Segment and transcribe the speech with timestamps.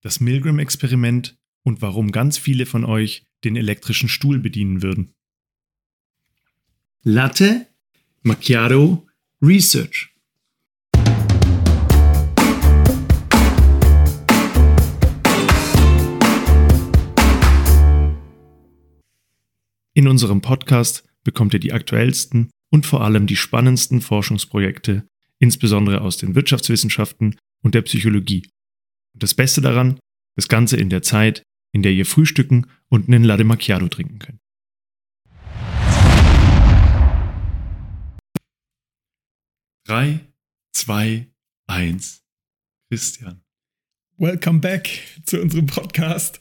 [0.00, 5.14] das Milgram-Experiment und warum ganz viele von euch den elektrischen Stuhl bedienen würden.
[7.02, 7.66] Latte
[8.22, 9.06] Macchiato
[9.40, 10.14] Research.
[19.94, 25.08] In unserem Podcast bekommt ihr die aktuellsten und vor allem die spannendsten Forschungsprojekte,
[25.38, 28.48] insbesondere aus den Wirtschaftswissenschaften und der Psychologie.
[29.18, 29.98] Und das Beste daran,
[30.36, 31.42] das Ganze in der Zeit,
[31.74, 34.38] in der ihr frühstücken und einen Latte Macchiato trinken könnt.
[39.84, 40.20] Drei,
[40.72, 41.26] zwei,
[41.66, 42.22] eins.
[42.92, 43.42] Christian.
[44.18, 44.88] Welcome back
[45.26, 46.40] zu unserem Podcast.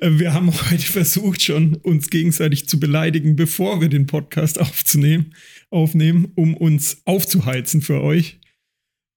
[0.00, 5.34] Äh, wir haben heute versucht, schon uns gegenseitig zu beleidigen, bevor wir den Podcast aufzunehmen,
[5.68, 8.40] aufnehmen, um uns aufzuheizen für euch,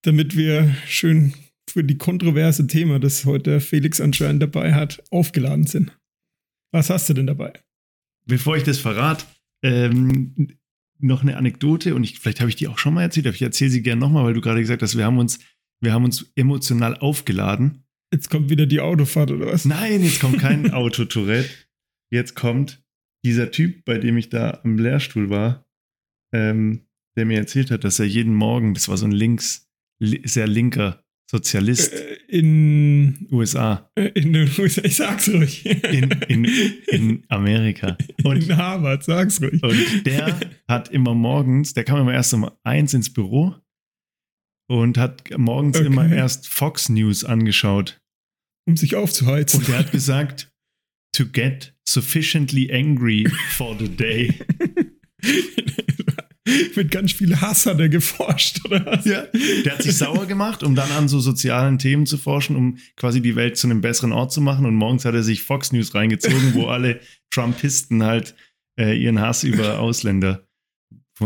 [0.02, 1.34] damit wir schön
[1.71, 5.97] für die kontroverse Thema, das heute Felix anscheinend dabei hat, aufgeladen sind.
[6.71, 7.53] Was hast du denn dabei?
[8.25, 9.25] Bevor ich das verrate,
[9.63, 10.58] ähm,
[11.00, 13.41] noch eine Anekdote und ich, vielleicht habe ich die auch schon mal erzählt, aber ich
[13.41, 15.39] erzähle sie gerne nochmal, weil du gerade gesagt hast, wir haben uns,
[15.81, 17.83] wir haben uns emotional aufgeladen.
[18.13, 19.66] Jetzt kommt wieder die Autofahrt oder was?
[19.66, 21.50] Nein, jetzt kommt kein Autotourette.
[22.11, 22.83] Jetzt kommt
[23.23, 25.66] dieser Typ, bei dem ich da am Lehrstuhl war,
[26.33, 29.69] ähm, der mir erzählt hat, dass er jeden Morgen, das war so ein links,
[30.00, 35.66] sehr linker Sozialist Äh, in USA, äh, in den USA, ich sag's ruhig.
[35.66, 36.46] in, in,
[36.88, 37.98] in Amerika.
[38.24, 39.64] Und, in Harvard, sag's ruhig.
[39.64, 40.38] und der
[40.68, 43.56] hat immer morgens, der kam immer erst um eins ins Büro
[44.70, 45.88] und hat morgens Okay.
[45.88, 48.02] immer erst Fox News angeschaut.
[48.68, 49.59] Um sich aufzuheizen.
[49.62, 50.52] Und der hat gesagt,
[51.16, 54.34] to get sufficiently angry for the day.
[56.75, 59.06] Mit ganz viel Hass hat er geforscht, oder was?
[59.06, 59.28] Ja.
[59.64, 63.22] Der hat sich sauer gemacht, um dann an so sozialen Themen zu forschen, um quasi
[63.22, 64.66] die Welt zu einem besseren Ort zu machen.
[64.66, 67.00] Und morgens hat er sich Fox News reingezogen, wo alle
[67.31, 68.36] Trumpisten halt
[68.80, 70.47] äh, ihren Hass über Ausländer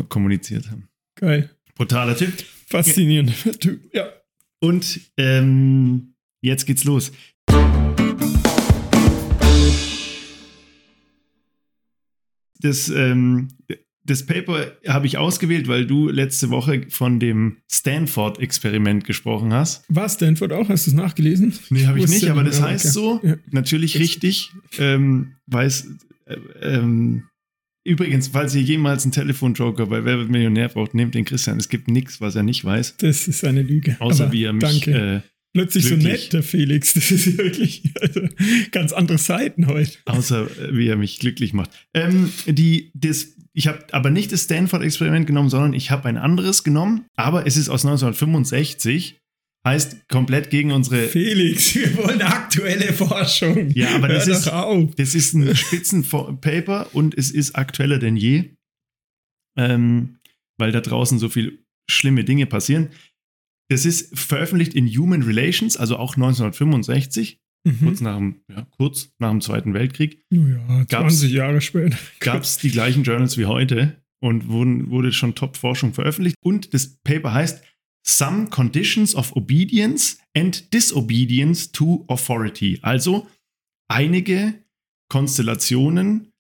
[0.10, 0.90] kommuniziert haben.
[1.16, 1.50] Geil.
[1.76, 2.34] Brutaler Tipp.
[2.68, 3.94] Faszinierender Typ.
[3.94, 4.12] Ja.
[4.60, 7.14] Und ähm, jetzt geht's los.
[12.60, 13.50] Das, ähm,
[14.06, 19.84] das Paper habe ich ausgewählt, weil du letzte Woche von dem Stanford-Experiment gesprochen hast.
[19.90, 20.70] War Stanford auch?
[20.70, 21.54] Hast du es nachgelesen?
[21.70, 23.20] Nee, habe ich nicht, aber das heißt so.
[23.24, 23.36] Ja.
[23.52, 24.52] Natürlich richtig.
[24.78, 25.88] Ähm, weiß,
[26.26, 27.24] äh, ähm,
[27.84, 31.58] übrigens, falls ihr jemals einen Telefonjoker bei Wer wird Millionär braucht, nehmt den Christian.
[31.58, 32.98] Es gibt nichts, was er nicht weiß.
[32.98, 33.98] Das ist eine Lüge.
[34.00, 34.64] Außer Aber wie er mich.
[34.64, 34.92] Danke.
[34.92, 35.22] Äh,
[35.54, 36.94] Plötzlich so glücklich- nett, der Felix.
[36.96, 38.22] Das ist wirklich also,
[38.72, 39.94] ganz andere Seiten heute.
[40.04, 41.72] außer äh, wie er mich glücklich macht.
[41.94, 46.66] Ähm, die, das, ich habe aber nicht das Stanford-Experiment genommen, sondern ich habe ein anderes
[46.66, 47.06] genommen.
[47.16, 49.18] Aber es ist aus 1965.
[49.66, 53.72] Heißt komplett gegen unsere Felix, wir wollen aktuelle Forschung.
[53.72, 54.46] Ja, aber das ist-.
[54.46, 58.52] Das ist ein Spitzenpaper und es ist aktueller denn je,
[59.58, 60.20] ähm,
[60.60, 62.90] weil da draußen so viel schlimme Dinge passieren.
[63.70, 67.40] Das ist veröffentlicht in Human Relations, also auch 1965,
[67.80, 68.06] kurz, Mhm.
[68.06, 71.98] nach dem, ja, kurz nach dem Zweiten Weltkrieg, Oh ja, Gab's- 20 Jahre später.
[72.20, 76.36] gab es die gleichen Journals wie heute und wurden, wurde schon Top-Forschung veröffentlicht.
[76.44, 77.64] Und das Paper heißt
[78.08, 82.78] Some Conditions of Obedience and Disobedience to Authority.
[82.84, 83.28] Also
[83.88, 84.64] einige
[85.10, 86.32] Konstellationen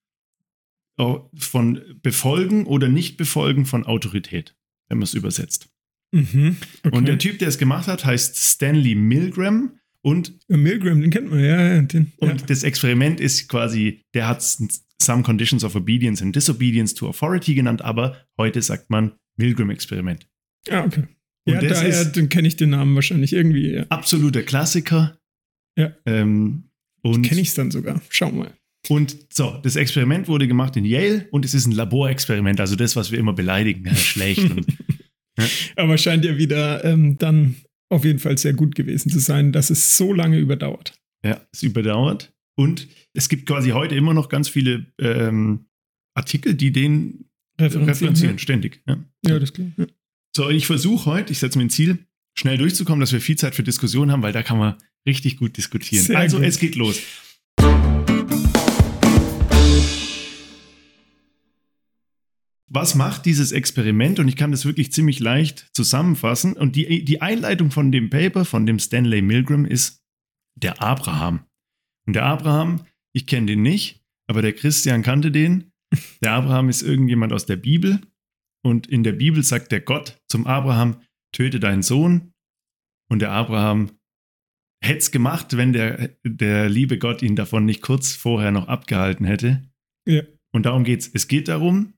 [0.99, 4.55] äh, von Befolgen oder Nicht-Befolgen von Autorität,
[4.89, 5.69] wenn man es übersetzt.
[6.13, 6.57] Mhm.
[6.83, 6.95] Okay.
[6.95, 11.31] Und der Typ, der es gemacht hat, heißt Stanley Milgram und Ja, Milgram, den kennt
[11.31, 11.73] man, ja.
[11.73, 12.47] ja, Den, und ja.
[12.47, 17.55] das Experiment ist quasi, der hat es Some Conditions of Obedience and Disobedience to Authority
[17.55, 20.27] genannt, aber heute sagt man Milgram-Experiment.
[20.69, 21.07] Ah, okay.
[21.47, 23.73] Und Ja, daher kenne ich den Namen wahrscheinlich irgendwie.
[23.73, 23.85] Ja.
[23.89, 25.17] Absoluter Klassiker.
[25.75, 25.91] Ja.
[26.05, 26.69] Ähm,
[27.01, 27.99] und, Kenne ich es dann sogar.
[28.09, 28.53] Schau mal.
[28.89, 32.95] und so, das Experiment wurde gemacht in Yale und es ist ein Laborexperiment, also das,
[32.95, 34.51] was wir immer beleidigen, ja, schlecht.
[34.51, 34.67] und,
[35.75, 37.55] Aber scheint ja wieder ähm, dann
[37.89, 40.93] auf jeden Fall sehr gut gewesen zu sein, dass es so lange überdauert.
[41.23, 42.33] ja, es überdauert.
[42.57, 45.65] Und es gibt quasi heute immer noch ganz viele ähm,
[46.15, 47.25] Artikel, die den
[47.59, 48.81] referenzieren, ständig.
[48.87, 48.97] Ja.
[49.25, 49.67] Ja, ja das klar.
[49.77, 49.85] Ja.
[50.35, 51.99] So, ich versuche heute, ich setze mir ein Ziel,
[52.37, 54.75] schnell durchzukommen, dass wir viel Zeit für Diskussionen haben, weil da kann man
[55.05, 56.03] richtig gut diskutieren.
[56.03, 56.45] Sehr also, gut.
[56.45, 56.99] es geht los.
[62.75, 64.19] Was macht dieses Experiment?
[64.19, 66.57] Und ich kann das wirklich ziemlich leicht zusammenfassen.
[66.57, 70.03] Und die, die Einleitung von dem Paper, von dem Stanley Milgram, ist
[70.55, 71.45] der Abraham.
[72.05, 75.71] Und der Abraham, ich kenne den nicht, aber der Christian kannte den.
[76.21, 78.01] Der Abraham ist irgendjemand aus der Bibel.
[78.61, 81.01] Und in der Bibel sagt der Gott zum Abraham,
[81.31, 82.33] töte deinen Sohn.
[83.09, 83.91] Und der Abraham
[84.83, 89.25] hätte es gemacht, wenn der, der liebe Gott ihn davon nicht kurz vorher noch abgehalten
[89.25, 89.63] hätte.
[90.05, 90.23] Ja.
[90.51, 91.09] Und darum geht's.
[91.13, 91.93] Es geht darum,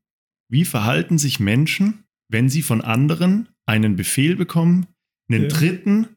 [0.50, 4.88] wie verhalten sich Menschen, wenn sie von anderen einen Befehl bekommen,
[5.30, 5.48] einen Ja.
[5.50, 6.08] Dritten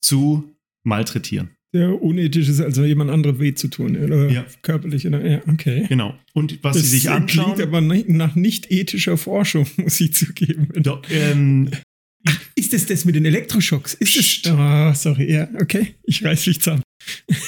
[0.00, 0.54] zu
[0.84, 1.50] malträtieren.
[1.74, 3.94] Der unethisch ist, also jemand anderem weh zu tun.
[3.96, 4.46] Oder Ja.
[4.62, 5.06] körperlich.
[5.06, 5.84] Oder, ja, okay.
[5.88, 6.18] Genau.
[6.32, 7.60] Und was sie sich klingt anschauen.
[7.60, 10.68] aber nicht- nach nicht ethischer Forschung, muss ich zugeben.
[10.82, 11.70] Doch, ähm,
[12.56, 13.94] Ist es das mit den Elektroschocks?
[13.94, 14.46] Ist Psst.
[14.46, 14.52] es.
[14.52, 15.94] Ah, sorry, ja, okay.
[16.04, 16.82] Ich reiß mich zusammen.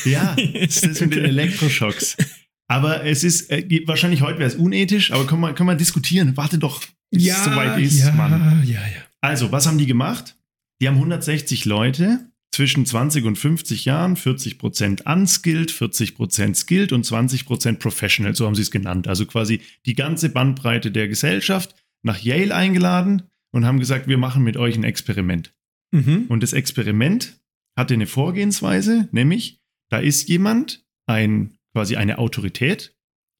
[0.04, 1.24] ja, das ist mit den.
[1.24, 2.16] Elektroschocks.
[2.70, 6.36] Aber es ist, äh, wahrscheinlich heute wäre es unethisch, aber können wir, können wir diskutieren.
[6.36, 8.62] Warte doch, bis es soweit ist, ja, Mann.
[8.64, 9.02] ja, ja.
[9.20, 10.36] Also, was haben die gemacht?
[10.80, 17.78] Die haben 160 Leute zwischen 20 und 50 Jahren, 40% unskilled, 40% skilled und 20%
[17.78, 19.08] professional, so haben sie es genannt.
[19.08, 24.44] Also quasi die ganze Bandbreite der Gesellschaft nach Yale eingeladen und haben gesagt, wir machen
[24.44, 25.52] mit euch ein Experiment.
[25.90, 26.26] Mhm.
[26.28, 27.40] Und das Experiment
[27.76, 32.96] hatte eine Vorgehensweise, nämlich da ist jemand, ein, quasi eine Autorität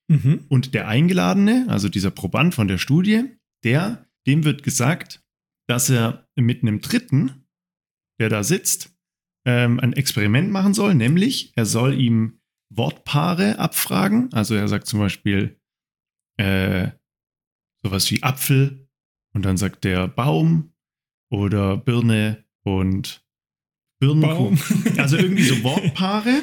[0.08, 0.44] Mhm.
[0.48, 3.26] und der Eingeladene, also dieser Proband von der Studie,
[3.62, 5.24] der, dem wird gesagt,
[5.68, 7.46] dass er mit einem Dritten,
[8.18, 8.92] der da sitzt,
[9.46, 12.40] ähm, ein Experiment machen soll, nämlich er soll ihm
[12.74, 14.32] Wortpaare abfragen.
[14.32, 15.60] Also er sagt zum Beispiel
[16.38, 16.90] äh,
[17.84, 18.88] sowas wie Apfel
[19.32, 20.72] und dann sagt der Baum
[21.30, 23.24] oder Birne und
[24.00, 24.56] Birnenkuchen.
[24.84, 24.98] Baum.
[24.98, 26.42] Also irgendwie so Wortpaare.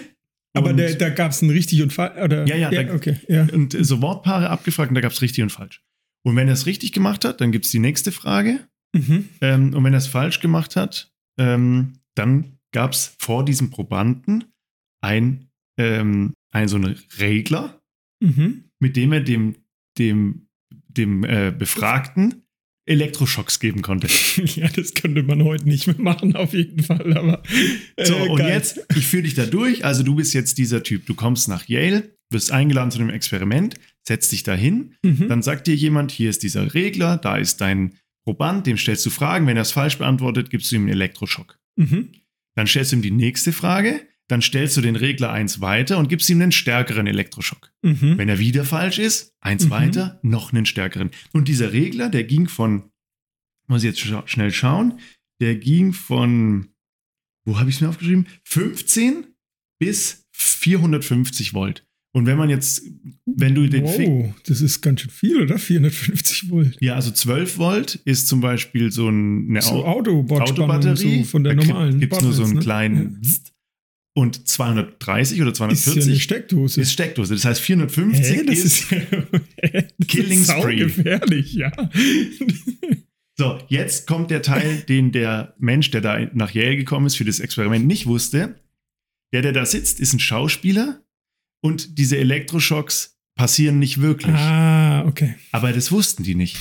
[0.57, 2.17] Aber Und- der, da gab es ein richtig und falsch.
[2.21, 2.45] Oder?
[2.47, 3.17] Ja, ja, da- okay.
[3.27, 3.43] Ja.
[3.53, 5.81] und äh, so Wortpaare abgefragt und da gab es richtig und falsch.
[6.25, 8.59] Und wenn er es richtig gemacht hat, dann gibt es die nächste Frage.
[8.93, 9.29] Mhm.
[9.41, 14.45] Ähm, und wenn er es falsch gemacht hat, ähm, dann gab es vor diesem Probanden
[15.01, 17.81] ein, ähm, ein so einen Regler,
[18.21, 18.63] Mhm.
[18.79, 19.55] mit dem er dem,
[19.97, 20.47] dem,
[20.87, 22.43] dem äh, Befragten
[22.87, 24.07] Elektroschocks geben konnte.
[24.55, 27.15] Ja, das könnte man heute nicht mehr machen, auf jeden Fall.
[27.17, 27.43] Aber
[27.95, 28.49] äh, So, und geil.
[28.53, 29.83] jetzt, ich führe dich da durch.
[29.85, 31.05] Also, du bist jetzt dieser Typ.
[31.05, 33.75] Du kommst nach Yale, wirst eingeladen zu einem Experiment,
[34.07, 35.27] setzt dich dahin, Mhm.
[35.27, 37.93] Dann sagt dir jemand, hier ist dieser Regler, da ist dein
[38.25, 39.47] Proband, dem stellst du Fragen.
[39.47, 41.57] Wenn er es falsch beantwortet, gibst du ihm einen Elektroschock.
[41.77, 42.09] Mhm.
[42.55, 46.09] Dann stellst du ihm die nächste Frage, dann stellst du den Regler eins weiter und
[46.09, 47.71] gibst ihm einen stärkeren Elektroschock.
[47.81, 48.17] Mhm.
[48.17, 49.69] Wenn er wieder falsch ist, eins Mhm.
[49.69, 51.11] weiter, noch einen stärkeren.
[51.33, 52.89] Und dieser Regler, der ging von,
[53.67, 54.99] muss ich jetzt scha schnell schauen,
[55.39, 56.67] der ging von,
[57.45, 58.27] wo habe ich es mir aufgeschrieben?
[58.43, 59.27] 15
[59.79, 61.83] bis 450 Volt.
[62.13, 62.81] Und wenn man jetzt,
[63.25, 65.59] wenn du den wow, das ist ganz schön viel, oder?
[65.59, 66.75] 450 Volt.
[66.81, 71.19] Ja, also 12 Volt ist zum Beispiel so ein, eine So Au- Autobordspannung Autobatterie.
[71.19, 71.99] so von der Da gibt- normalen.
[71.99, 72.59] gibt's nur so einen ne?
[72.61, 73.53] kleinen Zzt.
[74.17, 76.81] Und 230 oder Ist ja eine 240 Steckdose.
[76.81, 77.35] ist Steckdose.
[77.35, 79.01] Das heißt 450 Hä, das ist, ist,
[79.99, 80.77] das Killing ist Spree.
[80.77, 81.71] gefährlich, ja.
[83.37, 87.25] So, jetzt kommt der Teil, den der Mensch, der da nach Yale gekommen ist, für
[87.25, 88.59] das Experiment nicht wusste.
[89.33, 90.99] Der, der da sitzt, ist ein Schauspieler
[91.61, 94.35] und diese Elektroschocks passieren nicht wirklich.
[94.35, 95.35] ah, okay.
[95.51, 96.57] Aber das wussten die nicht.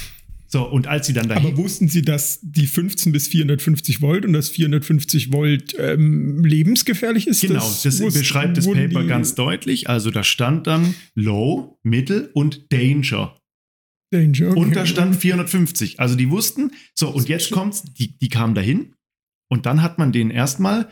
[0.49, 4.25] So, und als sie dann dahin Aber wussten Sie, dass die 15 bis 450 Volt
[4.25, 7.41] und das 450 Volt ähm, lebensgefährlich ist?
[7.41, 9.89] Genau, das, wussten- beschreibt das Paper ganz deutlich.
[9.89, 13.37] Also da stand dann Low, Mittel und Danger.
[14.13, 14.61] Danger, okay.
[14.61, 15.99] Und da stand 450.
[15.99, 18.95] Also die wussten, so und jetzt kommt's, die, die kamen dahin
[19.51, 20.89] und dann hat man denen erstmal,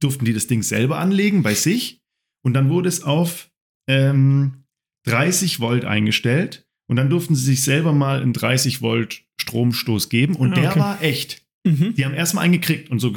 [0.00, 2.00] durften die das Ding selber anlegen bei sich
[2.44, 3.50] und dann wurde es auf
[3.88, 4.64] ähm,
[5.06, 10.34] 30 Volt eingestellt und dann durften sie sich selber mal einen 30 Volt Stromstoß geben
[10.34, 10.80] und Ah, der okay.
[10.80, 11.46] war echt.
[11.64, 11.94] Mhm.
[11.94, 13.14] Die haben erstmal eingekriegt und so,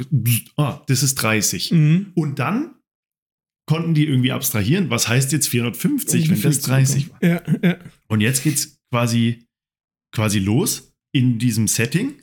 [0.56, 1.72] ah, das ist 30.
[1.72, 2.12] Mhm.
[2.14, 2.76] Und dann
[3.66, 7.24] konnten die irgendwie abstrahieren, was heißt jetzt 450, wenn das Ungefähr 30 war.
[7.24, 7.78] Ja, ja.
[8.06, 9.48] Und jetzt geht's quasi,
[10.14, 12.22] quasi los in diesem Setting.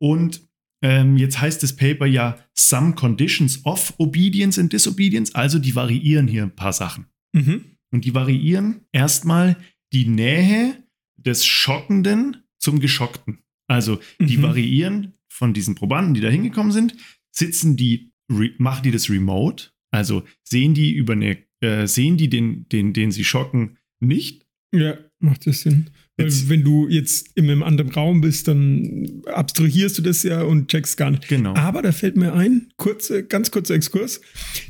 [0.00, 0.48] Und
[0.84, 5.34] ähm, jetzt heißt das Paper ja Some Conditions of Obedience and Disobedience.
[5.34, 7.06] Also die variieren hier ein paar Sachen.
[7.34, 7.64] Mhm.
[7.90, 9.56] Und die variieren erstmal
[9.92, 10.82] die Nähe
[11.16, 13.38] des Schockenden zum Geschockten.
[13.66, 14.42] Also die Mhm.
[14.42, 16.96] variieren von diesen Probanden, die da hingekommen sind,
[17.30, 18.12] sitzen die,
[18.58, 23.10] machen die das remote, also sehen die über eine, äh, sehen die den, den, den
[23.12, 24.46] sie schocken, nicht.
[24.74, 25.90] Ja, macht das Sinn.
[26.16, 30.68] Weil wenn du jetzt in einem anderen Raum bist, dann abstrahierst du das ja und
[30.68, 31.28] checkst gar nicht.
[31.28, 31.54] Genau.
[31.54, 34.20] Aber da fällt mir ein, kurze, ganz kurzer Exkurs.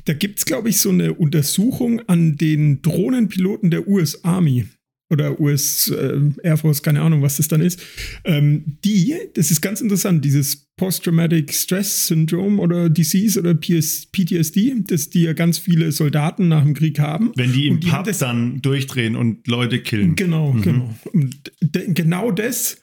[0.05, 4.67] Da gibt es, glaube ich, so eine Untersuchung an den Drohnenpiloten der US Army
[5.11, 7.81] oder US äh, Air Force, keine Ahnung, was das dann ist.
[8.25, 14.75] Ähm, die, das ist ganz interessant, dieses Post-Traumatic Stress Syndrome oder Disease oder PS PTSD,
[14.87, 17.33] das die ja ganz viele Soldaten nach dem Krieg haben.
[17.37, 20.15] Wenn die im die Pub dann durchdrehen und Leute killen.
[20.15, 20.63] Genau, Mhm.
[20.63, 20.95] genau.
[21.13, 21.53] Und
[21.95, 22.79] genau das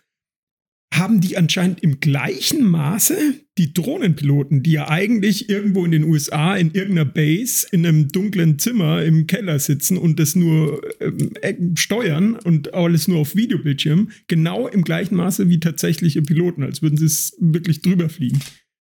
[0.97, 3.15] haben die anscheinend im gleichen Maße
[3.57, 8.59] die Drohnenpiloten, die ja eigentlich irgendwo in den USA in irgendeiner Base in einem dunklen
[8.59, 14.67] Zimmer im Keller sitzen und das nur ähm, steuern und alles nur auf Videobildschirm, genau
[14.67, 18.39] im gleichen Maße wie tatsächliche Piloten, als würden sie es wirklich drüber fliegen.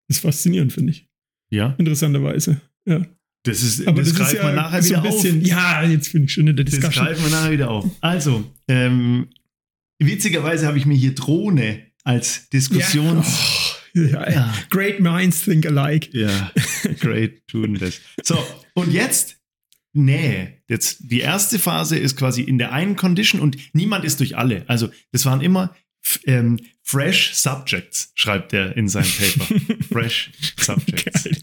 [0.07, 1.07] Das ist faszinierend, finde ich.
[1.51, 1.75] Ja.
[1.77, 2.61] Interessanterweise.
[2.87, 3.05] Ja.
[3.45, 5.47] Das ist, Aber das, das, greift ist ja man nachher so wieder ein bisschen, auf.
[5.47, 7.05] ja, jetzt bin ich schon in der Das Diskussion.
[7.05, 7.85] greifen wir nachher wieder auf.
[8.01, 9.27] Also, ähm,
[9.99, 13.27] witzigerweise habe ich mir hier Drohne als Diskussions...
[13.93, 14.01] Ja.
[14.05, 14.31] Oh, ja.
[14.31, 14.53] Ja.
[14.71, 16.09] Great minds think alike.
[16.17, 16.51] Ja,
[16.99, 17.99] great tun das.
[18.23, 18.43] So,
[18.73, 19.37] und jetzt
[19.93, 20.61] Nähe.
[20.67, 24.67] Jetzt die erste Phase ist quasi in der einen Condition und niemand ist durch alle.
[24.67, 25.75] Also das waren immer
[26.25, 29.83] ähm, fresh subjects, schreibt er in seinem Paper.
[29.91, 31.23] fresh subjects.
[31.25, 31.37] Geil.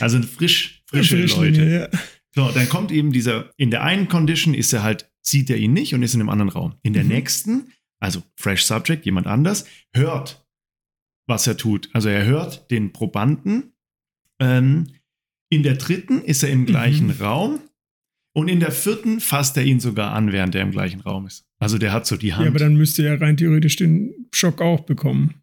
[0.00, 1.88] Also frisch, frische Frischlinge, Leute.
[1.92, 1.98] Ja.
[2.34, 5.74] So, dann kommt eben dieser, in der einen Condition ist er halt, sieht er ihn
[5.74, 6.76] nicht und ist in einem anderen Raum.
[6.82, 7.08] In der Mhm.
[7.10, 10.44] nächsten, also fresh subject, jemand anders, hört,
[11.28, 11.88] was er tut.
[11.92, 13.72] Also er hört den Probanden.
[14.40, 14.86] Ähm,
[15.50, 17.20] in der dritten ist er im gleichen Mhm.
[17.22, 17.60] Raum.
[18.32, 21.44] Und in der vierten fasst er ihn sogar an, während er im gleichen Raum ist.
[21.58, 22.44] Also der hat so die Hand.
[22.44, 25.34] ja, aber dann müsste er rein theoretisch den Schock auch bekommen.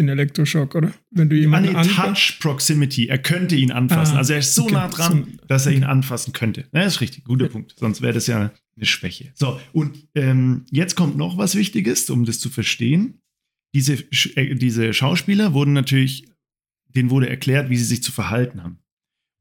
[0.00, 0.92] Den Elektroschock, oder?
[1.10, 2.30] Wenn du Ah, jemanden nee, anfasst.
[2.32, 3.06] Touch Proximity.
[3.06, 4.16] Er könnte ihn anfassen.
[4.16, 4.72] Ah, also er ist so okay.
[4.72, 6.66] nah dran, dass er ihn anfassen könnte.
[6.72, 7.24] Ja, ist richtig.
[7.24, 7.74] Guter Punkt.
[7.78, 9.30] Sonst wäre das ja eine Schwäche.
[9.34, 13.20] So, und ähm, jetzt kommt noch was Wichtiges, um das zu verstehen.
[13.74, 13.94] Diese,
[14.36, 16.26] äh, diese Schauspieler wurden natürlich,
[16.88, 18.78] denen wurde erklärt, wie sie sich zu verhalten haben.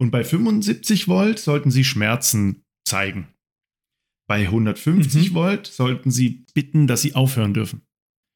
[0.02, 3.28] Und bei 75 Volt sollten sie Schmerzen zeigen.
[4.28, 5.34] Bei 150 Mhm.
[5.34, 7.82] Volt sollten sie bitten, dass sie aufhören dürfen.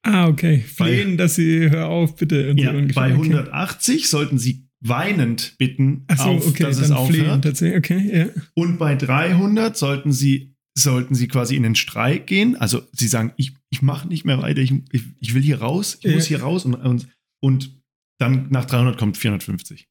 [0.06, 0.60] Ah, okay.
[0.60, 2.54] Flehen, dass sie, hör auf, bitte.
[2.58, 3.14] Ja, bei okay.
[3.14, 7.44] 180 sollten sie weinend bitten, so, auf, okay, dass es flehen aufhört.
[7.44, 7.78] tatsächlich.
[7.78, 8.42] Okay, ja.
[8.54, 12.56] Und bei 300 sollten sie, sollten sie quasi in den Streik gehen.
[12.56, 15.98] Also sie sagen, ich, ich mache nicht mehr weiter, ich, ich, ich will hier raus,
[16.02, 16.16] ich Ja.
[16.16, 16.66] muss hier raus.
[16.66, 17.08] Und, und,
[17.42, 17.82] und
[18.20, 19.88] dann nach 300 kommt 450.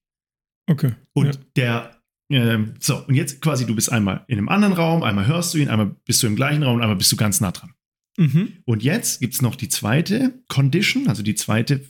[0.71, 0.95] Okay.
[1.15, 1.41] Und ja.
[1.57, 5.55] der, ähm, so, und jetzt quasi, du bist einmal in einem anderen Raum, einmal hörst
[5.55, 7.75] du ihn, einmal bist du im gleichen Raum, und einmal bist du ganz nah dran.
[8.19, 8.59] Mhm.
[8.65, 11.85] Und jetzt gibt es noch die zweite Condition, also die zweite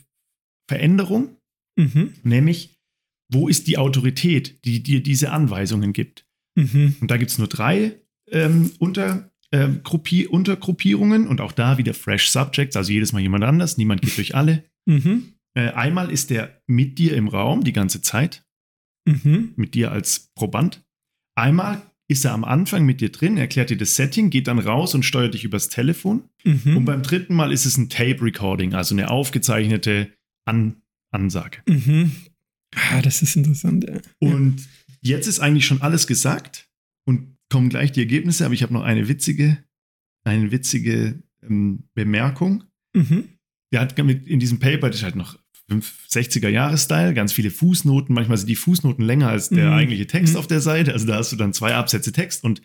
[0.69, 1.37] Veränderung.
[1.77, 2.15] Mhm.
[2.23, 2.79] Nämlich,
[3.33, 6.27] wo ist die Autorität, die dir diese Anweisungen gibt?
[6.57, 6.97] Mhm.
[7.01, 8.02] Und da gibt es nur drei
[8.33, 13.45] ähm, Unter, ähm, Gruppi Untergruppierungen und auch da wieder Fresh Subjects, also jedes Mal jemand
[13.45, 14.65] anders, niemand geht durch alle.
[14.87, 15.35] Mhm.
[15.55, 18.45] Äh, einmal ist der mit dir im Raum die ganze Zeit,
[19.05, 19.53] Mhm.
[19.57, 20.83] mit dir als Proband.
[21.35, 24.95] Einmal ist er am Anfang mit dir drin, erklärt dir das Setting, geht dann raus
[24.95, 26.25] und steuert dich übers Telefon.
[26.45, 26.77] Mhm.
[26.77, 30.13] Und beim dritten Mal ist es ein Tape-Recording, also eine aufgezeichnete
[30.45, 30.77] An
[31.11, 31.59] Ansage.
[31.69, 32.13] Mhm.
[32.75, 34.01] Ah, das ist interessant, ja.
[34.19, 34.67] Und
[35.03, 36.69] jetzt ist eigentlich schon alles gesagt
[37.05, 39.63] und kommen gleich die Ergebnisse, aber ich habe noch eine witzige,
[40.25, 42.65] eine witzige ähm, Bemerkung.
[42.95, 43.29] Mhm.
[43.73, 45.39] Der hat mit in diesem Paper, das ist halt noch
[45.71, 48.15] 60er-Jahre-Style, ganz viele Fußnoten.
[48.15, 49.73] Manchmal sind die Fußnoten länger als der Mhm.
[49.75, 50.39] eigentliche Text Mhm.
[50.41, 50.93] auf der Seite.
[50.93, 52.63] Also da hast du dann zwei Absätze Text und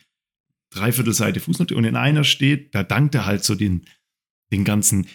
[0.71, 1.75] dreiviertel Seite Fußnote.
[1.75, 3.85] Und in einer steht, da dankt er halt so den,
[4.51, 5.07] den ganzen,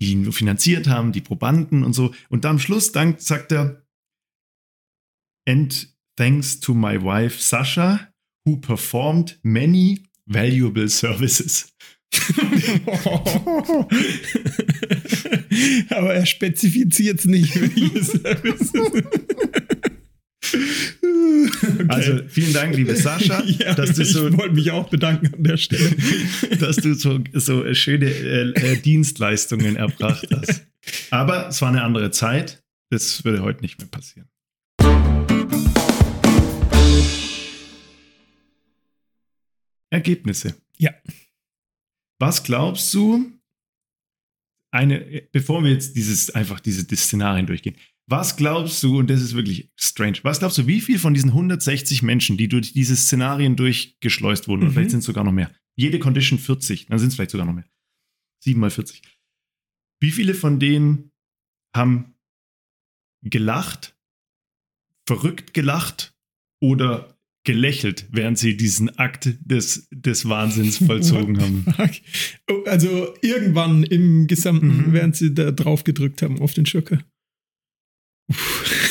[0.00, 2.14] die ihn finanziert haben, die Probanden und so.
[2.28, 3.84] Und dann am Schluss dankt, sagt er,
[5.48, 8.12] and thanks to my wife Sasha,
[8.48, 11.70] who performed many valuable services.
[15.90, 18.74] Aber er spezifiziert es nicht, welche Services.
[18.74, 19.02] Okay.
[21.88, 25.44] Also vielen Dank, liebe Sascha, ja, dass du ich so wollte mich auch bedanken an
[25.44, 25.90] der Stelle.
[26.58, 30.64] dass du so, so schöne äh, äh, Dienstleistungen erbracht hast.
[31.10, 32.62] Aber es war eine andere Zeit.
[32.90, 34.28] Das würde heute nicht mehr passieren.
[39.90, 40.60] Ergebnisse.
[40.76, 40.92] Ja.
[42.18, 43.32] Was glaubst du,
[44.70, 47.76] eine, bevor wir jetzt dieses, einfach diese die Szenarien durchgehen,
[48.06, 51.30] was glaubst du, und das ist wirklich strange, was glaubst du, wie viel von diesen
[51.30, 54.72] 160 Menschen, die durch diese Szenarien durchgeschleust wurden, Mhm.
[54.72, 57.52] vielleicht sind es sogar noch mehr, jede Condition 40, dann sind es vielleicht sogar noch
[57.54, 57.68] mehr,
[58.44, 59.02] 7 mal 40,
[60.00, 61.12] wie viele von denen
[61.74, 62.14] haben
[63.22, 63.96] gelacht,
[65.06, 66.14] verrückt gelacht
[66.60, 67.17] oder
[67.52, 71.64] gelächelt, während sie diesen Akt des, des Wahnsinns vollzogen haben?
[72.50, 74.92] Oh, Also irgendwann im Gesamten, Mhm.
[74.92, 77.02] während sie da drauf gedrückt haben auf den Schocker.
[78.30, 78.64] Uff.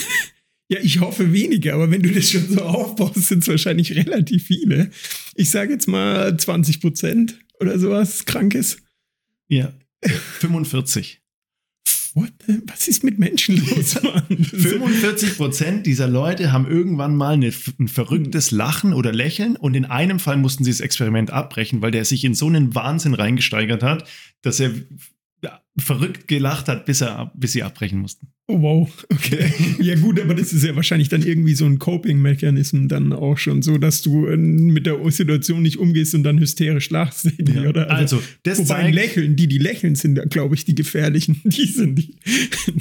[0.69, 4.47] Ja, ich hoffe weniger, aber wenn du das schon so aufbaust, sind es wahrscheinlich relativ
[4.47, 4.91] viele.
[5.35, 8.75] Ich sage jetzt mal 20 Prozent oder sowas Krankes.
[9.47, 9.71] Ja,
[10.03, 11.21] 45.
[12.17, 12.33] What?
[12.65, 14.25] Was ist mit Menschen los, Mann?
[14.27, 19.86] 45 Prozent dieser Leute haben irgendwann mal eine, ein verrücktes Lachen oder Lächeln und in
[19.86, 23.83] einem Fall mussten sie das Experiment abbrechen, weil der sich in so einen Wahnsinn reingesteigert
[23.83, 24.09] hat,
[24.41, 24.71] dass er
[25.77, 28.29] verrückt gelacht hat, bis, er, bis sie abbrechen mussten.
[28.50, 29.51] Oh, wow, okay.
[29.82, 33.62] ja gut, aber das ist ja wahrscheinlich dann irgendwie so ein Coping-Mechanismus dann auch schon,
[33.62, 37.27] so dass du äh, mit der Situation nicht umgehst und dann hysterisch lachst.
[37.48, 37.70] Ja.
[37.70, 37.89] Oder?
[37.89, 41.42] Also, also das wobei zeigt, Lächeln, die, die lächeln, sind, glaube ich, die gefährlichen.
[41.46, 42.16] Die sind die,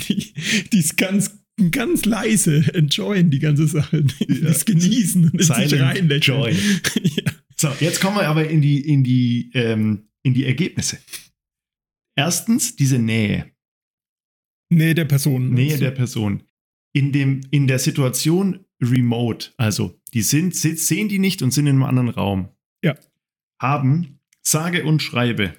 [0.08, 0.32] die,
[0.72, 1.38] die ist ganz
[1.70, 4.36] ganz leise enjoyen die ganze Sache, ja.
[4.42, 6.38] das genießen und Silent sich reinlächeln.
[6.38, 6.56] Joy.
[7.02, 7.32] ja.
[7.56, 10.98] So, jetzt kommen wir aber in die, in die, ähm, in die Ergebnisse.
[12.16, 13.46] Erstens diese Nähe.
[14.68, 15.52] Nähe der Person.
[15.52, 16.42] Nähe der Person.
[16.92, 21.76] In, dem, in der Situation remote, also die sind, sehen die nicht und sind in
[21.76, 22.48] einem anderen Raum.
[22.82, 22.94] Ja.
[23.60, 25.54] Haben, sage und schreibe,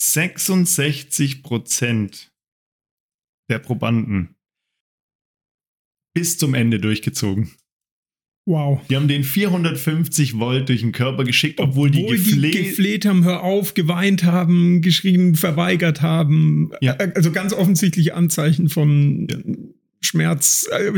[0.00, 2.34] 66 Prozent
[3.48, 4.36] der Probanden
[6.14, 7.52] bis zum Ende durchgezogen.
[8.44, 8.80] Wow.
[8.90, 13.06] Die haben den 450 Volt durch den Körper geschickt, obwohl, obwohl die, gefleht, die gefleht
[13.06, 16.72] haben, hör auf, geweint haben, geschrien, verweigert haben.
[16.80, 16.94] Ja.
[16.94, 19.38] Also ganz offensichtliche Anzeichen von ja.
[20.00, 20.68] Schmerz.
[20.72, 20.92] Äh,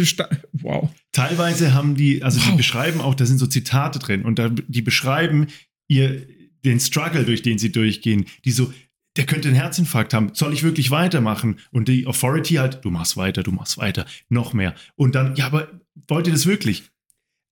[0.53, 0.89] wow.
[1.13, 2.51] Teilweise haben die, also wow.
[2.51, 5.49] die beschreiben auch, da sind so Zitate drin und da, die beschreiben
[5.87, 6.27] ihr
[6.65, 8.25] den Struggle, durch den sie durchgehen.
[8.47, 8.73] Die so,
[9.17, 10.31] der könnte einen Herzinfarkt haben.
[10.33, 11.59] Soll ich wirklich weitermachen?
[11.71, 14.75] Und die Authority halt, du machst weiter, du machst weiter, noch mehr.
[14.97, 15.69] Und dann, ja, aber
[16.09, 16.85] wollt ihr das wirklich?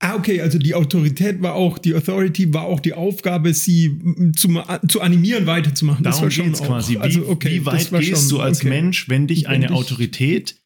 [0.04, 4.00] Ah, okay, also die Autorität war auch, die Authority war auch die Aufgabe, sie
[4.34, 6.02] zu, zu animieren, weiterzumachen.
[6.02, 6.94] Darum das war schon auch, quasi.
[6.94, 8.68] Wie, also, okay, wie weit gehst schon, du als okay.
[8.68, 10.60] Mensch, wenn dich eine wenn Autorität,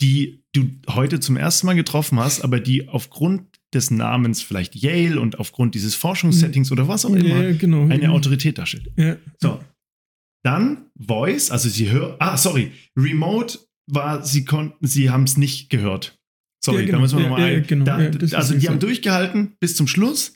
[0.00, 5.20] die du heute zum ersten Mal getroffen hast, aber die aufgrund des Namens vielleicht Yale
[5.20, 8.14] und aufgrund dieses Forschungssettings oder was auch immer ja, genau, eine genau.
[8.14, 8.90] Autorität darstellt.
[8.96, 9.16] Ja.
[9.38, 9.60] So.
[10.42, 15.68] Dann Voice, also sie hören, ah, sorry, Remote war, sie konnten, sie haben es nicht
[15.68, 16.19] gehört.
[16.62, 16.98] Sorry, ja, genau.
[16.98, 17.66] da müssen wir nochmal ja, ein.
[17.66, 17.84] Genau.
[17.84, 20.34] Da, also die haben durchgehalten bis zum Schluss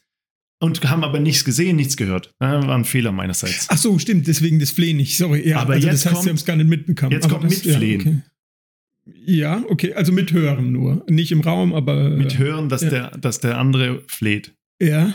[0.60, 2.34] und haben aber nichts gesehen, nichts gehört.
[2.38, 3.66] Das war ein Fehler meinerseits.
[3.68, 5.16] Ach so, stimmt, deswegen das Flehen nicht.
[5.16, 7.12] Sorry, ja, aber also jetzt das heißt, kommt, sie haben es gar nicht mitbekommen.
[7.12, 8.00] Jetzt kommt das, Mitflehen.
[8.00, 9.32] Ja okay.
[9.32, 11.04] ja, okay, also mithören nur.
[11.08, 12.10] Nicht im Raum, aber.
[12.10, 14.54] Mithören, dass, der, dass der andere fleht.
[14.80, 15.12] Ja.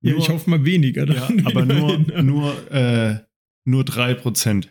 [0.00, 1.06] Ja, nur, ich hoffe mal weniger.
[1.12, 3.18] Ja, aber nur, nur, äh,
[3.64, 4.68] nur 3%.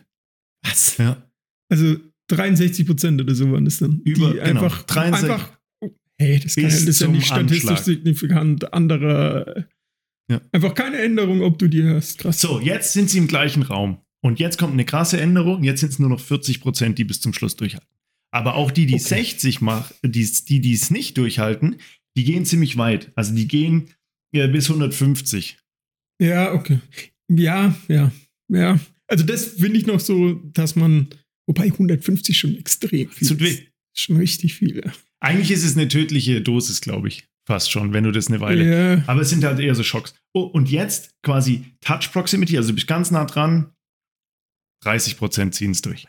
[0.64, 0.96] Was?
[0.96, 1.22] Ja.
[1.68, 1.96] Also
[2.28, 4.00] 63 Prozent oder so waren es dann.
[4.04, 5.57] Über, die genau, einfach, 63, einfach
[6.20, 7.84] Hey, das, kann, das ist ja nicht statistisch Anschlag.
[7.84, 8.72] signifikant.
[8.72, 9.68] Andere.
[10.30, 10.40] Ja.
[10.52, 12.18] Einfach keine Änderung, ob du die hörst.
[12.18, 12.40] Krass.
[12.40, 13.98] So, jetzt sind sie im gleichen Raum.
[14.20, 15.62] Und jetzt kommt eine krasse Änderung.
[15.62, 17.88] Jetzt sind es nur noch 40 Prozent, die bis zum Schluss durchhalten.
[18.30, 19.22] Aber auch die, die okay.
[19.22, 21.76] 60 machen, die, die es nicht durchhalten,
[22.16, 23.12] die gehen ziemlich weit.
[23.14, 23.94] Also die gehen
[24.34, 25.58] ja, bis 150.
[26.20, 26.80] Ja, okay.
[27.30, 28.12] Ja, ja,
[28.48, 28.80] ja.
[29.06, 31.08] Also das finde ich noch so, dass man,
[31.46, 33.58] wobei 150 schon extrem viel weh.
[33.94, 34.92] Schon richtig viel, ja.
[35.20, 37.28] Eigentlich ist es eine tödliche Dosis, glaube ich.
[37.46, 38.64] Fast schon, wenn du das eine Weile.
[38.64, 39.04] Yeah.
[39.06, 40.14] Aber es sind halt eher so Schocks.
[40.34, 43.72] Oh, und jetzt quasi Touch Proximity, also du bist ganz nah dran.
[44.84, 46.06] 30% ziehen es durch.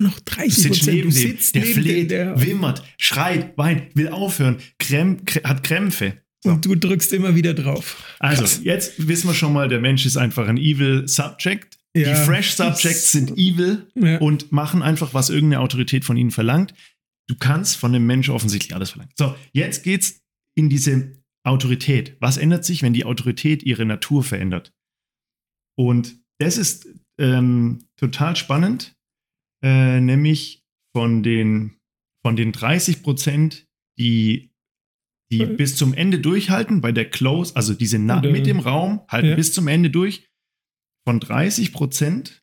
[0.00, 0.86] Noch 30 Prozent.
[0.94, 6.22] Neben dem, der fleht, der wimmert, schreit, weint, will aufhören, Kräm, hat Krämpfe.
[6.42, 6.52] So.
[6.52, 8.02] Und du drückst immer wieder drauf.
[8.18, 8.60] Also, Krass.
[8.64, 11.78] jetzt wissen wir schon mal, der Mensch ist einfach ein Evil Subject.
[11.94, 12.08] Ja.
[12.08, 14.18] Die Fresh Subjects sind evil ja.
[14.18, 16.72] und machen einfach, was irgendeine Autorität von ihnen verlangt.
[17.30, 19.12] Du kannst von dem Menschen offensichtlich alles verlangen.
[19.16, 20.20] So, jetzt geht's
[20.56, 22.16] in diese Autorität.
[22.18, 24.74] Was ändert sich, wenn die Autorität ihre Natur verändert?
[25.78, 26.88] Und das ist
[27.20, 28.96] ähm, total spannend,
[29.62, 31.78] äh, nämlich von den,
[32.26, 34.50] von den 30 Prozent, die,
[35.30, 35.54] die okay.
[35.54, 39.36] bis zum Ende durchhalten, bei der Close, also diese Na mit dem Raum, halten ja.
[39.36, 40.28] bis zum Ende durch.
[41.06, 42.42] Von 30 Prozent,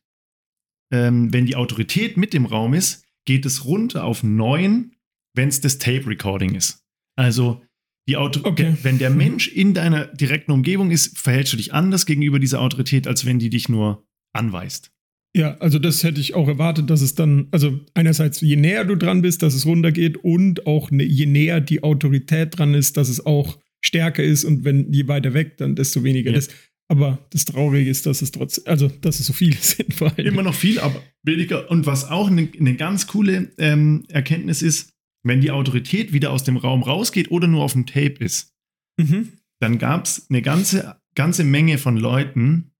[0.90, 4.92] ähm, wenn die Autorität mit dem Raum ist, geht es runter auf 9,
[5.34, 6.84] wenn es das Tape-Recording ist.
[7.16, 7.62] Also
[8.08, 8.76] okay.
[8.82, 13.06] wenn der Mensch in deiner direkten Umgebung ist, verhältst du dich anders gegenüber dieser Autorität,
[13.06, 14.92] als wenn die dich nur anweist.
[15.36, 18.96] Ja, also das hätte ich auch erwartet, dass es dann, also einerseits je näher du
[18.96, 23.08] dran bist, dass es runtergeht und auch ne, je näher die Autorität dran ist, dass
[23.08, 26.30] es auch stärker ist und wenn je weiter weg, dann desto weniger.
[26.30, 26.36] Ja.
[26.36, 26.48] Das
[26.88, 29.94] aber das Traurige ist, dass es trotz, also dass es so viele sind.
[29.94, 30.26] Vor allem.
[30.26, 31.70] Immer noch viel, aber billiger.
[31.70, 36.44] Und was auch eine, eine ganz coole ähm, Erkenntnis ist, wenn die Autorität wieder aus
[36.44, 38.54] dem Raum rausgeht oder nur auf dem Tape ist,
[38.98, 39.32] mhm.
[39.60, 42.72] dann gab es eine ganze, ganze Menge von Leuten,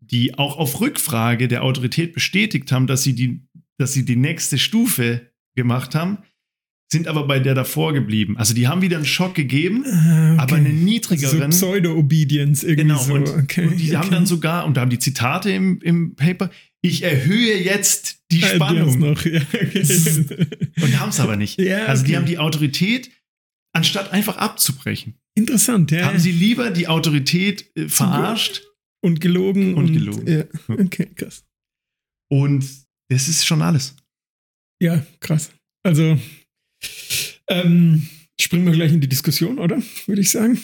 [0.00, 3.46] die auch auf Rückfrage der Autorität bestätigt haben, dass sie die,
[3.78, 6.18] dass sie die nächste Stufe gemacht haben,
[6.92, 8.36] sind aber bei der davor geblieben.
[8.36, 10.40] Also die haben wieder einen Schock gegeben, ah, okay.
[10.40, 11.52] aber einen niedrigeren.
[11.52, 13.14] So Pseudo-Obedience irgendwie genau, so.
[13.14, 13.96] Und, okay, und die okay.
[13.96, 16.50] haben dann sogar, und da haben die Zitate im, im Paper,
[16.82, 18.98] ich erhöhe jetzt die ja, Spannung.
[18.98, 19.40] Noch, ja,
[20.80, 21.60] und haben es aber nicht.
[21.60, 23.10] Ja, also die haben die Autorität,
[23.72, 25.14] anstatt einfach abzubrechen.
[25.34, 26.06] Interessant, ja.
[26.06, 28.62] Haben sie lieber die Autorität äh, verarscht.
[29.02, 29.74] Und gelogen.
[29.74, 30.26] Und, und gelogen.
[30.26, 30.44] Ja.
[30.68, 31.44] Okay, krass.
[32.30, 32.64] Und
[33.08, 33.94] Das ist schon alles.
[34.82, 35.50] Ja, krass.
[35.84, 36.18] Also,
[37.48, 38.06] ähm,
[38.40, 39.82] springen wir gleich in die Diskussion, oder?
[40.06, 40.58] Würde ich sagen.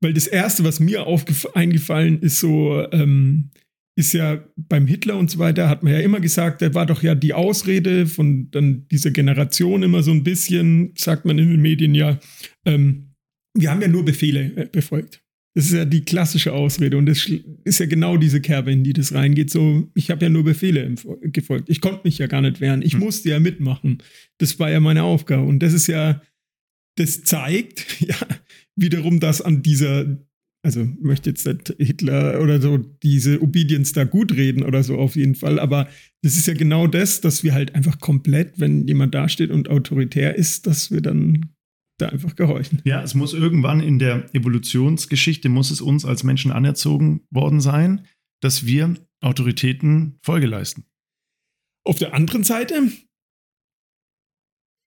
[0.00, 1.06] Weil das Erste, was mir
[1.54, 3.50] eingefallen ist, so, ähm,
[3.98, 7.02] ist ja beim Hitler und so weiter, hat man ja immer gesagt, der war doch
[7.02, 11.60] ja die Ausrede von dann dieser Generation immer so ein bisschen, sagt man in den
[11.60, 12.20] Medien ja,
[12.64, 13.08] ähm,
[13.54, 15.20] wir haben ja nur Befehle äh, befolgt.
[15.58, 17.28] Das ist ja die klassische Ausrede und das
[17.64, 19.50] ist ja genau diese Kerbe, in die das reingeht.
[19.50, 21.68] So, ich habe ja nur Befehle gefolgt.
[21.68, 22.80] Ich konnte mich ja gar nicht wehren.
[22.80, 23.00] Ich hm.
[23.00, 23.98] musste ja mitmachen.
[24.38, 25.42] Das war ja meine Aufgabe.
[25.42, 26.22] Und das ist ja,
[26.94, 28.14] das zeigt ja
[28.76, 30.18] wiederum, dass an dieser
[30.62, 35.16] also möchte jetzt nicht Hitler oder so diese Obedience da gut reden oder so auf
[35.16, 35.88] jeden Fall, aber
[36.22, 40.36] das ist ja genau das, dass wir halt einfach komplett, wenn jemand dasteht und autoritär
[40.36, 41.46] ist, dass wir dann
[41.98, 42.80] da einfach gehorchen.
[42.84, 48.06] Ja, es muss irgendwann in der Evolutionsgeschichte, muss es uns als Menschen anerzogen worden sein,
[48.40, 50.84] dass wir Autoritäten Folge leisten.
[51.84, 52.90] Auf der anderen Seite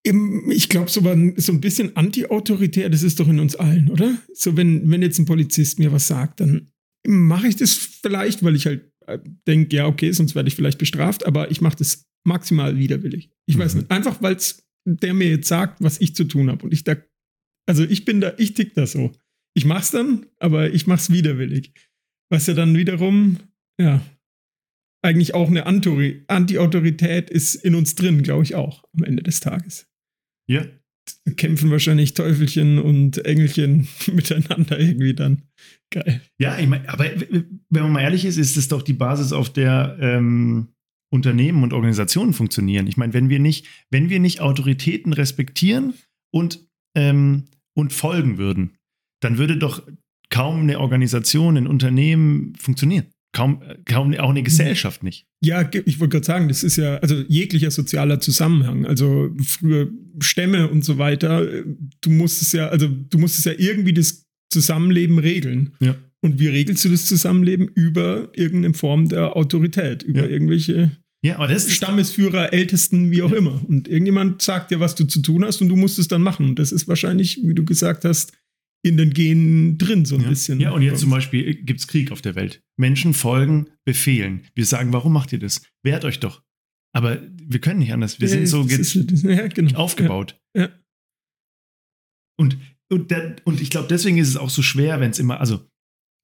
[0.04, 1.02] ich glaube, so,
[1.38, 4.17] so ein bisschen anti-autoritär, das ist doch in uns allen, oder?
[4.34, 6.71] So, wenn, wenn jetzt ein Polizist mir was sagt, dann
[7.06, 10.80] mache ich das vielleicht, weil ich halt äh, denke, ja, okay, sonst werde ich vielleicht
[10.80, 13.30] bestraft, aber ich mache das maximal widerwillig.
[13.45, 13.62] Ich mhm.
[13.62, 14.38] weiß nicht, einfach weil
[14.85, 16.63] der mir jetzt sagt, was ich zu tun habe.
[16.63, 16.95] Und ich da,
[17.67, 19.11] also ich bin da, ich tick da so.
[19.53, 21.73] Ich mach's dann, aber ich mach's widerwillig.
[22.29, 23.37] Was ja dann wiederum,
[23.79, 24.01] ja,
[25.03, 29.87] eigentlich auch eine Anti-Autorität ist in uns drin, glaube ich auch, am Ende des Tages.
[30.47, 30.65] Ja.
[31.35, 35.43] Kämpfen wahrscheinlich Teufelchen und Engelchen miteinander irgendwie dann.
[35.89, 36.21] Geil.
[36.39, 39.51] Ja, ich mein, aber wenn man mal ehrlich ist, ist es doch die Basis, auf
[39.51, 40.69] der ähm,
[41.12, 42.88] Unternehmen und Organisationen funktionieren.
[42.88, 45.93] Ich meine, wenn wir nicht, wenn wir nicht Autoritäten respektieren
[46.34, 47.45] und, ähm,
[47.76, 48.78] und folgen würden,
[49.21, 49.84] dann würde doch
[50.30, 53.08] kaum eine Organisation, ein Unternehmen funktionieren.
[53.34, 55.26] Kaum, kaum auch eine Gesellschaft nicht.
[55.41, 58.86] Ja, ich wollte gerade sagen, das ist ja, also jeglicher sozialer Zusammenhang.
[58.86, 61.45] Also früher Stämme und so weiter,
[62.02, 65.74] du musstest ja, also du musstest ja irgendwie das Zusammenleben regeln.
[65.80, 65.95] Ja.
[66.21, 67.69] Und wie regelst du das Zusammenleben?
[67.69, 70.28] Über irgendeine Form der Autorität, über ja.
[70.28, 70.91] irgendwelche
[71.23, 73.38] ja, aber das Stammesführer, Ältesten, wie auch ja.
[73.38, 73.62] immer.
[73.67, 76.49] Und irgendjemand sagt dir, was du zu tun hast und du musst es dann machen.
[76.49, 78.34] Und das ist wahrscheinlich, wie du gesagt hast,
[78.84, 80.29] in den Genen drin, so ein ja.
[80.29, 80.60] bisschen.
[80.60, 82.63] Ja, und jetzt zum Beispiel äh, gibt es Krieg auf der Welt.
[82.77, 84.41] Menschen folgen Befehlen.
[84.55, 85.62] Wir sagen, warum macht ihr das?
[85.84, 86.41] Wehrt euch doch.
[86.93, 88.19] Aber wir können nicht anders.
[88.19, 89.79] Wir ja, sind so ist, ja, genau.
[89.79, 90.41] aufgebaut.
[92.41, 92.57] Und,
[92.89, 95.63] und, der, und ich glaube, deswegen ist es auch so schwer, wenn es immer, also,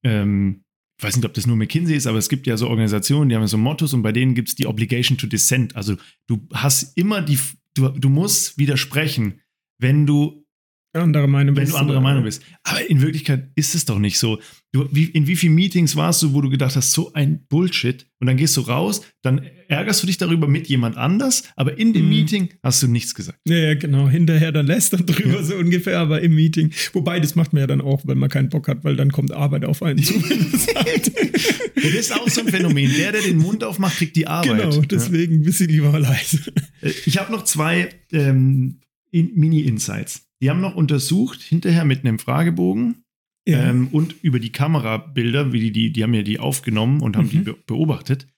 [0.04, 0.64] ähm,
[0.98, 3.36] ich weiß nicht, ob das nur McKinsey ist, aber es gibt ja so Organisationen, die
[3.36, 5.76] haben so Mottos und bei denen gibt es die Obligation to Dissent.
[5.76, 7.38] Also du hast immer die,
[7.74, 9.40] du, du musst widersprechen,
[9.78, 10.44] wenn du
[10.92, 11.74] andere Meinung wenn bist.
[11.74, 12.42] Wenn du anderer Meinung bist.
[12.64, 14.40] Aber in Wirklichkeit ist es doch nicht so.
[14.72, 18.08] Du, wie, in wie vielen Meetings warst du, wo du gedacht hast, so ein Bullshit
[18.18, 21.92] und dann gehst du raus, dann ärgerst du dich darüber mit jemand anders, aber in
[21.92, 22.08] dem mhm.
[22.08, 23.38] Meeting hast du nichts gesagt.
[23.46, 24.08] Ja, ja, genau.
[24.08, 25.42] Hinterher dann lässt er drüber ja.
[25.42, 26.72] so ungefähr, aber im Meeting.
[26.92, 29.32] Wobei, das macht man ja dann auch, wenn man keinen Bock hat, weil dann kommt
[29.32, 30.14] Arbeit auf einen zu.
[31.74, 32.90] das ist auch so ein Phänomen.
[32.98, 34.70] Der, der den Mund aufmacht, kriegt die Arbeit.
[34.70, 35.38] Genau, deswegen ja.
[35.40, 36.38] ein bisschen lieber leise.
[36.80, 38.80] Äh, ich habe noch zwei ähm,
[39.12, 40.26] Mini-Insights.
[40.40, 43.02] Die haben noch untersucht, hinterher mit einem Fragebogen
[43.46, 43.68] ja.
[43.68, 47.26] ähm, und über die Kamerabilder, wie die, die, die haben ja die aufgenommen und haben
[47.26, 47.30] mhm.
[47.30, 48.28] die be beobachtet,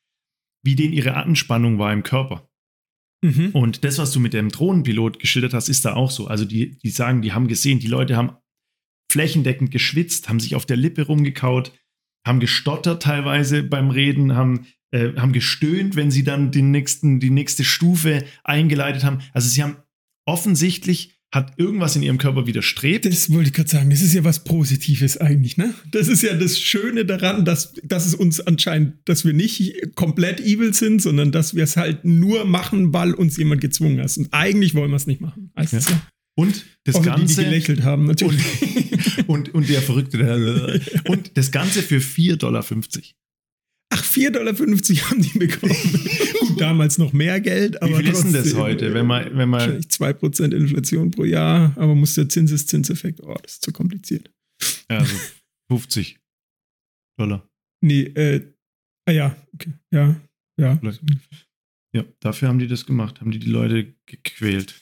[0.62, 2.48] wie denen ihre Anspannung war im Körper.
[3.22, 3.50] Mhm.
[3.52, 6.26] Und das, was du mit dem Drohnenpilot geschildert hast, ist da auch so.
[6.26, 8.36] Also die, die sagen, die haben gesehen, die Leute haben
[9.12, 11.72] flächendeckend geschwitzt, haben sich auf der Lippe rumgekaut,
[12.26, 17.30] haben gestottert teilweise beim Reden, haben, äh, haben gestöhnt, wenn sie dann den nächsten, die
[17.30, 19.20] nächste Stufe eingeleitet haben.
[19.32, 19.76] Also sie haben
[20.26, 23.04] offensichtlich hat irgendwas in ihrem Körper widerstrebt.
[23.04, 23.90] Das wollte ich gerade sagen.
[23.90, 25.74] Das ist ja was Positives eigentlich, ne?
[25.92, 30.40] Das ist ja das Schöne daran, dass, dass es uns anscheinend, dass wir nicht komplett
[30.40, 34.16] evil sind, sondern dass wir es halt nur machen, weil uns jemand gezwungen hat.
[34.16, 35.50] Und eigentlich wollen wir es nicht machen.
[35.54, 35.82] Also, ja.
[35.88, 36.02] Ja.
[36.34, 37.26] Und das Auch Ganze.
[37.26, 38.42] Die, die gelächelt haben, natürlich.
[39.18, 40.18] Und, und, und der Verrückte.
[40.18, 42.64] Der, und das Ganze für 4,50 Dollar.
[43.92, 45.74] Ach, 4,50 Dollar haben die bekommen.
[46.40, 47.98] Gut, damals noch mehr Geld, aber.
[47.98, 49.36] Wie viel ist denn das heute, wenn man.
[49.36, 53.20] Wenn man wahrscheinlich 2% Inflation pro Jahr, aber muss der Zinseszinseffekt.
[53.22, 54.30] Oh, das ist zu kompliziert.
[54.88, 55.16] Ja, also
[55.70, 56.18] 50
[57.18, 57.48] Dollar.
[57.84, 58.52] Nee, äh.
[59.08, 59.72] Ah ja, okay.
[59.92, 60.20] Ja,
[60.60, 60.80] ja.
[61.92, 64.80] Ja, dafür haben die das gemacht, haben die die Leute gequält.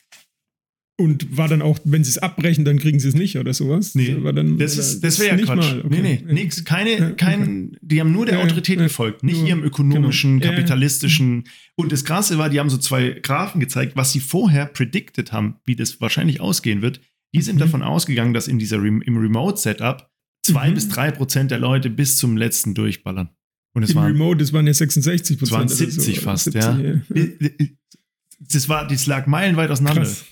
[0.99, 3.95] Und war dann auch, wenn sie es abbrechen, dann kriegen sie es nicht oder sowas?
[3.95, 5.55] Nee, war dann, das, ist, das wäre ja Quatsch.
[5.55, 6.01] Mal, okay.
[6.01, 6.65] Nee, nee, nix.
[6.65, 10.51] Keine, ja, kein, die haben nur der ja, Autorität ja, gefolgt, nicht ihrem ökonomischen, genau.
[10.51, 11.45] kapitalistischen.
[11.75, 15.55] Und das Krasse war, die haben so zwei Graphen gezeigt, was sie vorher predicted haben,
[15.63, 16.99] wie das wahrscheinlich ausgehen wird.
[17.33, 17.59] Die sind mhm.
[17.59, 20.09] davon ausgegangen, dass in dieser im Remote-Setup
[20.43, 20.73] zwei Mhm.
[20.73, 23.29] bis drei Prozent der Leute bis zum letzten durchballern.
[23.73, 25.93] Und es Im waren, Remote, das waren ja 66 es waren Prozent.
[25.93, 26.77] 70 fast, ja.
[28.39, 30.01] Das war, das lag meilenweit auseinander.
[30.01, 30.25] Krass.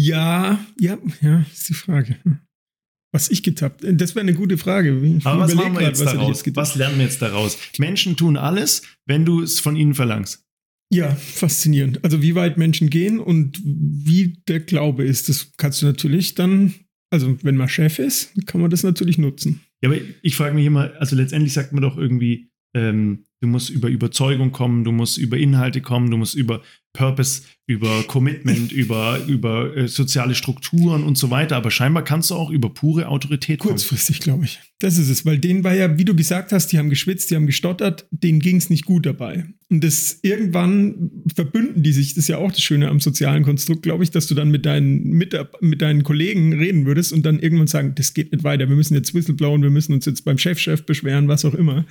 [0.00, 2.16] Ja, ja, ja, ist die Frage.
[3.12, 3.84] Was ich getappt.
[3.84, 4.96] Das wäre eine gute Frage.
[5.04, 6.44] Ich Aber was machen wir grad, jetzt was ich daraus?
[6.44, 6.56] getappt.
[6.56, 7.58] Was lernen wir jetzt daraus?
[7.78, 10.44] Menschen tun alles, wenn du es von ihnen verlangst.
[10.92, 12.04] Ja, faszinierend.
[12.04, 16.74] Also wie weit Menschen gehen und wie der Glaube ist, das kannst du natürlich dann,
[17.10, 19.60] also wenn man Chef ist, kann man das natürlich nutzen.
[19.82, 23.70] Ja, aber ich frage mich immer, also letztendlich sagt man doch irgendwie, ähm, du musst
[23.70, 29.20] über Überzeugung kommen, du musst über Inhalte kommen, du musst über Purpose, über Commitment, über,
[29.26, 31.54] über äh, soziale Strukturen und so weiter.
[31.56, 33.72] Aber scheinbar kannst du auch über pure Autorität kommen.
[33.72, 34.58] Kurzfristig, glaube ich.
[34.80, 37.36] Das ist es, weil denen war ja, wie du gesagt hast, die haben geschwitzt, die
[37.36, 39.44] haben gestottert, denen ging es nicht gut dabei.
[39.70, 43.82] Und das irgendwann verbünden die sich, das ist ja auch das Schöne am sozialen Konstrukt,
[43.82, 47.38] glaube ich, dass du dann mit deinen, mit, mit deinen Kollegen reden würdest und dann
[47.38, 50.38] irgendwann sagen, das geht nicht weiter, wir müssen jetzt whistleblowen, wir müssen uns jetzt beim
[50.38, 51.84] Chefchef beschweren, was auch immer.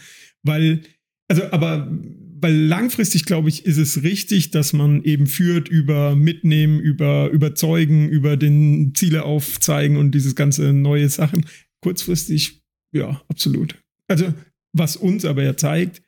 [0.44, 0.82] Weil,
[1.28, 1.92] also, aber
[2.40, 8.08] weil langfristig, glaube ich, ist es richtig, dass man eben führt über Mitnehmen, über Überzeugen,
[8.10, 11.46] über den Ziele aufzeigen und dieses ganze neue Sachen.
[11.82, 12.62] Kurzfristig,
[12.94, 13.76] ja, absolut.
[14.08, 14.34] Also,
[14.74, 16.04] was uns aber ja zeigt,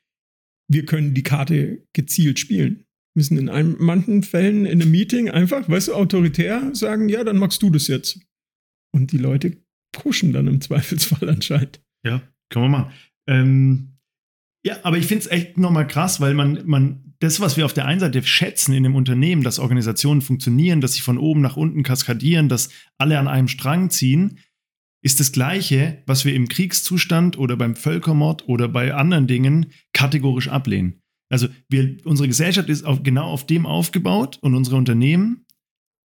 [0.69, 2.85] wir können die Karte gezielt spielen.
[3.13, 7.23] Wir müssen in einem, manchen Fällen in einem Meeting einfach, weißt du, autoritär sagen, ja,
[7.23, 8.19] dann machst du das jetzt.
[8.91, 9.57] Und die Leute
[9.91, 11.81] pushen dann im Zweifelsfall anscheinend.
[12.05, 12.93] Ja, können wir machen.
[13.27, 13.88] Ähm,
[14.65, 17.73] ja, aber ich finde es echt nochmal krass, weil man, man, das, was wir auf
[17.73, 21.57] der einen Seite schätzen in einem Unternehmen, dass Organisationen funktionieren, dass sie von oben nach
[21.57, 24.39] unten kaskadieren, dass alle an einem Strang ziehen,
[25.01, 30.49] ist das Gleiche, was wir im Kriegszustand oder beim Völkermord oder bei anderen Dingen kategorisch
[30.49, 31.01] ablehnen.
[31.31, 35.45] Also wir, unsere Gesellschaft ist auf, genau auf dem aufgebaut und unsere Unternehmen,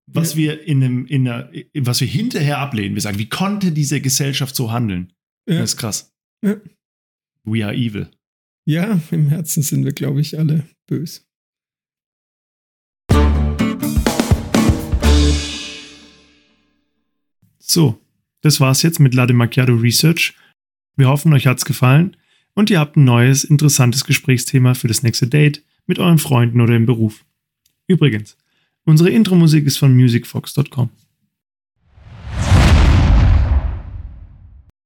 [0.07, 0.37] was Ja.
[0.39, 2.95] wir in einem, in einer, was wir hinterher ablehnen.
[2.95, 5.13] Wir sagen, wie konnte diese Gesellschaft so handeln?
[5.49, 5.59] Ja.
[5.59, 6.13] Das ist krass.
[6.45, 6.57] Ja.
[7.45, 8.11] We are evil.
[8.67, 11.27] Ja, im Herzen sind wir, glaube ich, alle bös.
[17.59, 18.01] So,
[18.41, 20.35] das war's jetzt mit Latte Macchiato Research.
[20.97, 22.17] Wir hoffen, euch hat's gefallen
[22.55, 26.75] und ihr habt ein neues, interessantes Gesprächsthema für das nächste Date mit euren Freunden oder
[26.75, 27.27] im Beruf.
[27.87, 28.39] Übrigens,
[28.85, 30.89] unsere Intro-Musik ist von musicfox.com.